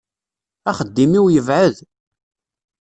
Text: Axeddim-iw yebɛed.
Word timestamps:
Axeddim-iw 0.69 1.25
yebɛed. 1.33 1.77